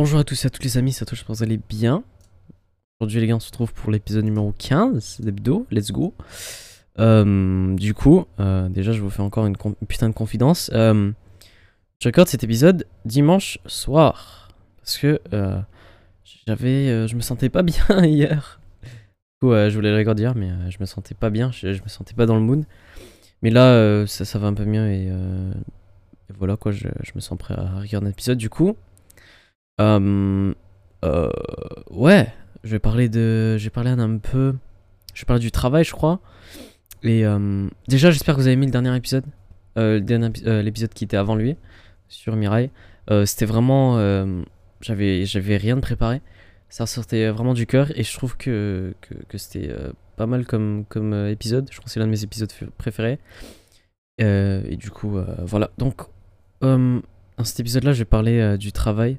[0.00, 2.04] Bonjour à tous et à toutes les amis, ça touche, j'espère que vous allez bien.
[3.00, 6.14] Aujourd'hui les gars, on se retrouve pour l'épisode numéro 15 d'Hebdo, let's go.
[7.00, 9.56] Euh, du coup, euh, déjà je vous fais encore une,
[9.88, 10.70] putain de confidence.
[10.72, 11.10] Euh,
[12.00, 14.50] je regarde cet épisode dimanche soir.
[14.76, 15.20] Parce que
[16.46, 18.60] j'avais, je me sentais pas bien hier.
[18.84, 18.90] Du
[19.40, 21.88] coup, je voulais le regarder hier, mais je me sentais pas bien, je, je me
[21.88, 22.64] sentais pas dans le mood.
[23.42, 25.10] Mais là, ça, va un peu mieux et,
[26.38, 28.38] voilà quoi, je, je me sens prêt à regarder un épisode.
[28.38, 28.76] Du coup,
[29.80, 30.52] euh,
[31.04, 31.30] euh,
[31.90, 32.32] ouais,
[32.64, 34.54] je vais parler de, je vais parler d'un peu,
[35.14, 36.20] je vais parler du travail, je crois.
[37.02, 39.24] Et euh, déjà, j'espère que vous avez aimé le dernier épisode,
[39.78, 40.00] euh,
[40.62, 41.56] l'épisode qui était avant lui
[42.08, 42.70] sur Mirai.
[43.24, 43.96] C'était vraiment,
[44.80, 46.20] j'avais, j'avais rien de préparé.
[46.70, 48.94] Ça sortait vraiment du cœur et je trouve que
[49.28, 49.74] que, c'était
[50.16, 51.68] pas mal comme comme épisode.
[51.70, 53.18] Je crois que c'est l'un de mes épisodes préférés.
[54.18, 55.70] Et du coup, voilà.
[55.78, 56.02] Donc,
[56.60, 57.00] dans
[57.44, 59.18] cet épisode-là, je vais parler du travail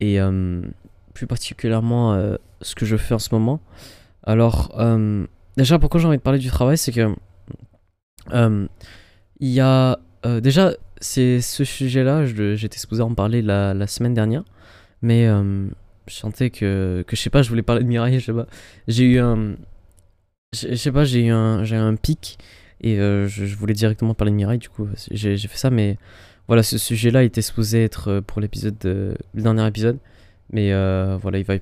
[0.00, 0.62] et euh,
[1.14, 3.60] plus particulièrement euh, ce que je fais en ce moment.
[4.24, 7.14] Alors, euh, déjà, pourquoi j'ai envie de parler du travail, c'est que
[9.40, 9.98] il y a
[10.42, 14.42] déjà c'est ce sujet-là, je- j'étais supposé en parler la, semaine dernière,
[15.00, 18.32] mais je sentais que, que je sais pas, je voulais parler de Mirai, je sais
[18.32, 18.46] pas.
[18.88, 19.54] J'ai eu un,
[20.52, 22.38] je sais pas, j'ai eu un, un pic
[22.80, 25.96] et je, je voulais directement parler de Mirai, du coup j'ai fait ça, mais
[26.48, 29.98] voilà, ce sujet-là était supposé être euh, pour l'épisode, de- le dernier épisode.
[30.50, 31.54] Mais euh, voilà, il va,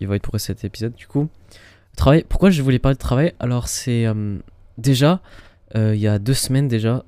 [0.00, 0.94] il, va, être pour cet épisode.
[0.94, 1.28] Du coup,
[1.96, 2.24] travail.
[2.28, 3.34] Pourquoi je voulais parler de travail?
[3.40, 4.38] Alors, c'est euh,
[4.78, 5.20] déjà,
[5.74, 7.04] il y a deux semaines déjà,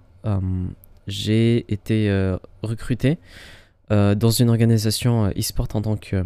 [1.06, 2.10] j'ai été
[2.62, 3.16] recruté
[3.88, 6.22] dans une organisation e-sport en tant que,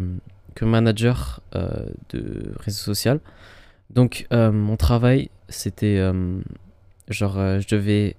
[0.53, 3.21] que manager de réseau social.
[3.89, 5.97] Donc, mon travail, c'était
[7.07, 8.17] genre, je devais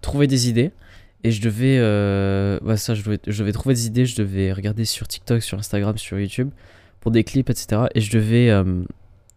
[0.00, 0.70] trouver des idées.
[1.24, 5.08] Et je devais, euh, bah ça, je devais, trouver des idées, je devais regarder sur
[5.08, 6.50] TikTok, sur Instagram, sur YouTube,
[7.00, 7.82] pour des clips, etc.
[7.94, 8.84] Et je devais euh,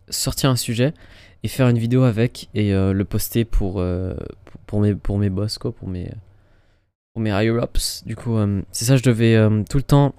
[0.09, 0.93] sortir un sujet
[1.43, 3.83] et faire une vidéo avec et euh, le poster pour,
[4.67, 6.11] pour, mes, pour mes boss, quoi, pour mes,
[7.13, 8.03] pour mes higher ups.
[8.06, 8.38] Du coup,
[8.72, 9.35] c'est ça, je devais
[9.67, 10.13] tout le temps,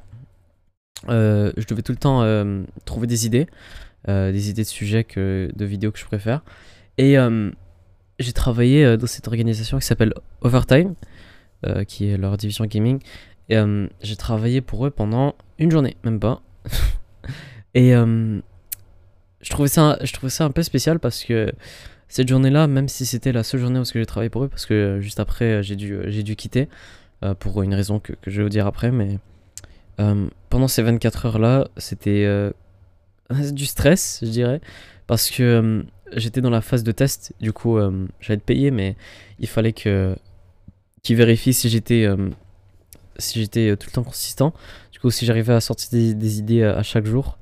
[1.06, 2.25] je devais tout le temps
[2.84, 3.47] trouver des idées,
[4.08, 6.42] des idées de sujets, de vidéos que je préfère.
[6.98, 7.16] Et
[8.19, 10.97] j'ai travaillé dans cette organisation qui s'appelle Overtime
[11.65, 12.99] euh, qui est leur division gaming.
[13.49, 16.43] Et euh, j'ai travaillé pour eux pendant une journée, même pas.
[17.75, 18.41] et euh,
[19.43, 21.53] je, trouvais ça, je trouvais ça un peu spécial parce que
[22.09, 24.99] cette journée-là, même si c'était la seule journée où j'ai travaillé pour eux, parce que
[25.00, 26.69] juste après j'ai dû, j'ai dû quitter
[27.39, 29.19] pour une raison que, je vais vous dire après, mais
[30.50, 32.29] pendant ces 24 heures-là, c'était
[33.53, 34.61] du stress, je dirais,
[35.06, 35.84] parce que
[36.17, 37.79] j'étais dans la phase de test, du coup
[38.21, 38.97] j'allais être payé, mais
[39.39, 40.17] il fallait que
[41.02, 42.30] qui vérifie si j'étais euh,
[43.18, 44.54] si j'étais euh, tout le temps consistant.
[44.92, 47.38] Du coup, si j'arrivais à sortir des, idées euh, à chaque jour.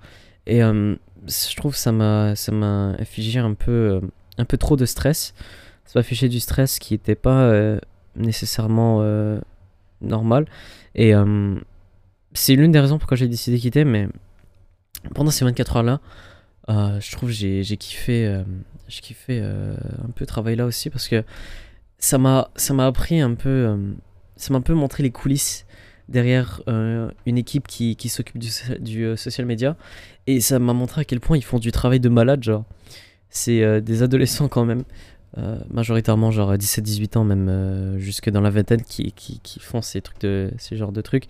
[0.46, 4.00] Et je trouve ça m'a ça m'a infligé un peu
[4.38, 5.34] un peu trop de stress.
[5.84, 7.52] Ça m'a affiché du stress qui n'était pas
[8.16, 9.04] nécessairement
[10.00, 10.46] normal.
[10.96, 11.12] Et
[12.32, 13.84] c'est l'une des raisons pourquoi j'ai décidé de quitter.
[13.84, 14.08] Mais
[15.14, 16.00] pendant ces 24 heures là,
[16.68, 18.42] je trouve j'ai kiffé
[18.88, 21.22] j'ai kiffé un peu travailler là aussi parce que
[22.00, 23.76] ça m'a ça m'a appris un peu euh,
[24.36, 25.66] ça m'a un peu montré les coulisses
[26.08, 29.76] derrière euh, une équipe qui, qui s'occupe du, euh, social media.
[30.26, 32.64] Et ça m'a montré à quel point ils font du travail de malade genre.
[33.28, 34.82] C'est des adolescents quand même
[35.70, 40.20] majoritairement genre 17-18 ans même jusque dans la vingtaine qui, qui, qui font ces trucs
[40.22, 41.26] de ces genres de trucs.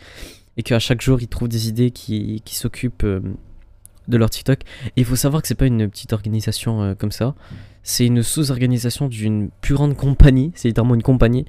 [0.57, 4.63] Et qu'à chaque jour ils trouvent des idées qui, qui s'occupent de leur TikTok.
[4.63, 7.35] Et il faut savoir que c'est pas une petite organisation comme ça
[7.83, 11.47] c'est une sous-organisation d'une plus grande compagnie, c'est littéralement une compagnie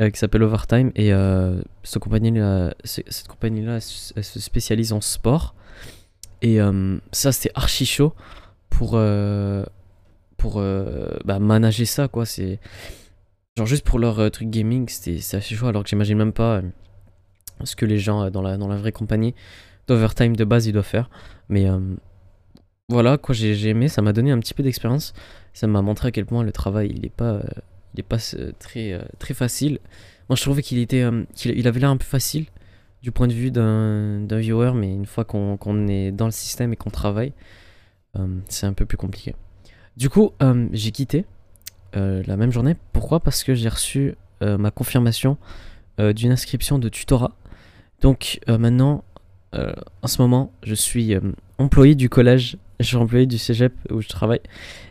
[0.00, 2.64] euh, qui s'appelle Overtime et euh, cette compagnie-là,
[4.16, 5.54] elle, se spécialise en sport
[6.42, 8.14] et euh, ça c'était archi chaud
[8.70, 9.64] pour euh,
[10.36, 10.62] pour
[11.24, 12.24] bah, manager ça quoi.
[12.24, 12.60] C'est
[13.58, 16.62] genre juste pour leur truc gaming, c'était assez chaud alors que j'imagine même pas
[17.64, 19.34] ce que les gens dans la dans la vraie compagnie
[19.86, 21.10] d'Overtime de base ils doivent faire,
[21.50, 21.66] mais
[22.90, 25.14] voilà quoi j'ai aimé, ça m'a donné un petit peu d'expérience.
[25.52, 27.42] Ça m'a montré à quel point le travail il est pas euh,
[27.94, 29.78] il est pas euh, très euh, très facile.
[30.28, 32.46] Moi je trouvais qu'il était qu'il il avait l'air un peu facile
[33.02, 36.76] du point de vue d'un viewer mais une fois qu'on est dans le système et
[36.76, 37.32] qu'on travaille
[38.48, 39.34] c'est un peu plus compliqué.
[39.96, 40.32] Du coup
[40.72, 41.24] j'ai quitté
[41.94, 42.76] la même journée.
[42.92, 43.20] Pourquoi?
[43.20, 45.36] Parce que j'ai reçu ma confirmation
[45.98, 47.32] d'une inscription de tutorat.
[48.00, 49.02] Donc maintenant
[49.52, 51.16] en ce moment je suis
[51.58, 54.40] employé du collège je suis employé du cégep où je travaille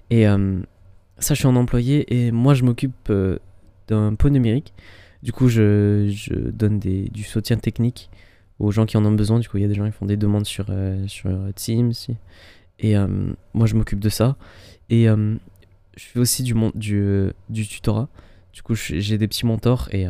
[0.10, 0.60] et euh,
[1.18, 3.40] ça, je suis un employé et moi, je m'occupe euh,
[3.88, 4.74] d'un pot numérique.
[5.22, 8.10] Du coup, je, donne des, du soutien technique
[8.58, 9.40] aux gens qui en ont besoin.
[9.40, 11.94] Du coup, il y a des gens qui font des demandes sur, euh, sur Teams.
[12.80, 12.96] Et
[13.54, 14.38] moi, je m'occupe de ça.
[14.90, 15.38] Et je
[15.98, 18.08] fais aussi du, du, tutorat.
[18.54, 20.08] Du coup, j'ai des petits mentors et,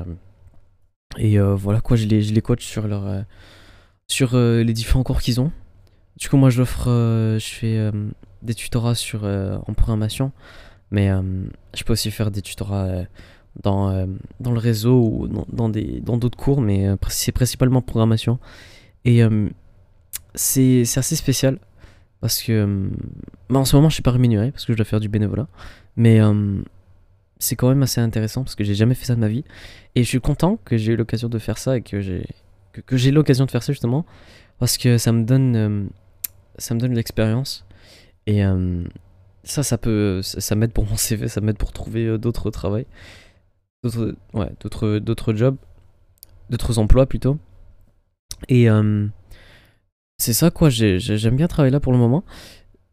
[1.39, 3.25] voilà quoi, je les, je coach sur, leur,
[4.07, 5.51] sur les différents cours qu'ils ont.
[6.19, 7.91] Du coup, moi, je l'offre, je fais
[8.41, 10.31] des tutorats sur, en programmation,
[10.91, 11.09] mais
[11.73, 13.05] je peux aussi faire des tutorats
[13.61, 14.05] dans, euh,
[14.39, 18.39] dans le réseau ou dans, des dans d'autres cours, mais euh, c'est principalement programmation.
[19.05, 19.49] Et euh,
[20.35, 21.59] c'est assez spécial
[22.21, 22.89] parce que
[23.49, 25.47] bah, en ce moment je suis pas rémunéré parce que je dois faire du bénévolat,
[25.95, 26.19] mais
[27.39, 29.43] c'est quand même assez intéressant parce que j'ai jamais fait ça de ma vie.
[29.95, 32.25] Et je suis content que j'ai eu l'occasion de faire ça et que j'ai
[32.73, 34.05] que, j'ai l'occasion de faire ça justement
[34.59, 35.89] parce que ça me donne
[36.59, 37.65] ça me donne de l'expérience
[38.27, 38.43] et
[39.43, 42.85] ça ça peut ça, m'aide pour mon CV ça m'aide pour trouver d'autres travails
[43.83, 45.57] d'autres ouais, d'autres d'autres jobs,
[46.49, 47.37] d'autres emplois plutôt.
[48.47, 49.07] Et euh,
[50.17, 52.23] c'est ça quoi, j'aime bien travailler là pour le moment.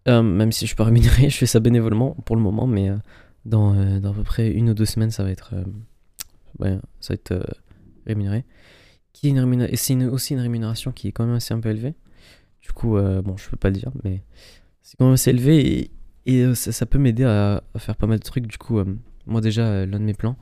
[0.09, 2.91] Euh, même si je suis pas rémunéré, je fais ça bénévolement pour le moment, mais
[2.91, 2.97] euh,
[3.45, 5.55] dans, dans, à peu près une ou deux semaines, ça va être,
[6.59, 7.57] ouais, ça va être
[8.07, 8.45] rémunéré.
[9.13, 9.35] Qui
[9.75, 11.95] c'est aussi une rémunération qui est quand même assez un peu élevée.
[12.67, 14.25] Du coup, bon, je peux pas le dire, mais
[14.83, 15.91] c'est quand même assez élevé et,
[16.27, 18.49] et ça, peut m'aider à, faire pas mal de trucs.
[18.49, 18.83] Du coup,
[19.27, 20.37] moi déjà, l'un de mes plans,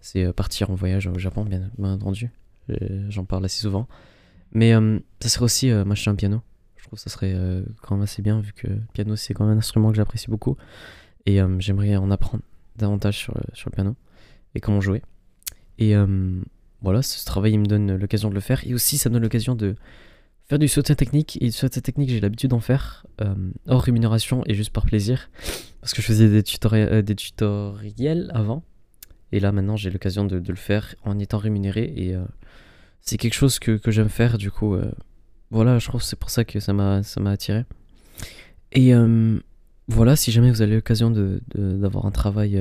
[0.00, 2.30] c'est euh, partir en voyage au Japon, bien, entendu.
[3.08, 3.88] J'en parle assez souvent.
[4.52, 6.42] Mais euh, ça serait aussi euh, m'acheter un piano.
[6.76, 7.34] Je trouve que ça serait
[7.82, 10.28] quand même assez bien, vu que le piano, c'est quand même un instrument que j'apprécie
[10.28, 10.56] beaucoup.
[11.26, 12.42] Et j'aimerais en apprendre
[12.76, 13.96] davantage sur, sur le piano
[14.54, 15.02] et comment jouer.
[15.78, 15.94] Et
[16.80, 18.66] voilà, ce travail, il me donne l'occasion de le faire.
[18.66, 19.76] Et aussi, ça me donne l'occasion de
[20.50, 21.38] faire du soutien technique.
[21.40, 23.06] Et du soutien technique, j'ai l'habitude d'en faire
[23.68, 25.30] hors rémunération et juste par plaisir.
[25.80, 28.64] Parce que je faisais des, tutoriels, des tutoriels avant.
[29.30, 31.92] Et là, maintenant, j'ai l'occasion de, le faire en étant rémunéré.
[31.96, 32.24] Et euh,
[33.00, 34.38] c'est quelque chose que, j'aime faire.
[34.38, 34.90] Du coup, euh,
[35.52, 37.64] voilà, je trouve que c'est pour ça que ça m'a attiré.
[38.72, 39.38] Et euh,
[39.86, 41.12] voilà, si jamais vous avez l'occasion
[41.54, 42.60] d'avoir un travail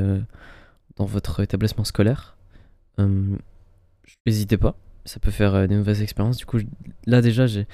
[0.96, 2.38] dans votre établissement scolaire,
[4.28, 4.78] n'hésitez pas.
[5.06, 6.38] Ça peut faire des nouvelles expériences.
[6.38, 6.60] Du coup,
[7.06, 7.66] là déjà, j'ai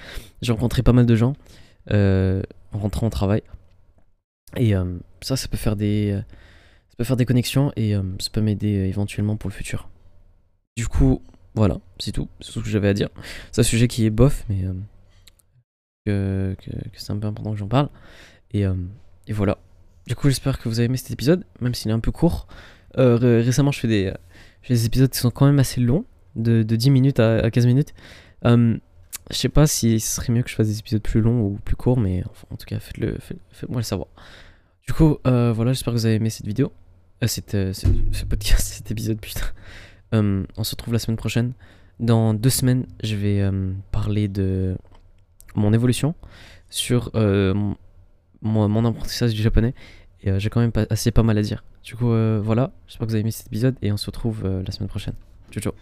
[0.48, 1.33] rencontré pas mal de gens
[1.89, 2.42] en
[2.72, 3.44] rentrant au travail.
[4.57, 4.74] Et
[5.22, 6.22] ça, ça peut faire des
[6.95, 9.89] ça peut faire des connexions et euh, ça peut m'aider euh, éventuellement pour le futur.
[10.77, 11.22] Du coup,
[11.54, 12.30] voilà, c'est tout.
[12.39, 13.10] C'est tout ce que j'avais à dire.
[13.51, 14.63] C'est un sujet qui est bof, mais
[16.07, 17.89] euh, que, c'est un peu important que j'en parle.
[18.51, 19.57] Et, et, voilà.
[20.07, 22.48] Du coup, j'espère que vous avez aimé cet épisode, même s'il est un peu court.
[22.95, 24.13] récemment, je fais, des,
[24.69, 26.06] des épisodes qui sont quand même assez longs,
[26.36, 27.94] de, de 10 minutes à, 15 minutes.
[28.44, 28.80] je
[29.32, 31.76] sais pas si ce serait mieux que je fasse des épisodes plus longs ou plus
[31.76, 33.18] courts, mais en tout cas, faites-le,
[33.52, 34.08] faites-moi le savoir.
[34.88, 36.72] Du coup, voilà, j'espère que vous avez aimé cette vidéo.
[37.24, 39.46] Euh, euh, ce podcast, cet épisode, putain.
[40.14, 41.54] Euh, on se retrouve la semaine prochaine.
[42.00, 43.42] Dans deux semaines, je vais
[43.92, 44.76] parler de
[45.56, 46.14] mon évolution
[46.70, 47.78] sur mon,
[48.42, 49.74] mon, apprentissage du japonais.
[50.24, 51.64] Et j'ai quand même pas, assez pas mal à dire.
[51.84, 52.10] Du coup,
[52.42, 52.72] voilà.
[52.88, 55.16] J'espère que vous avez aimé cet épisode et on se retrouve la semaine prochaine.
[55.52, 55.74] Ciao, ciao.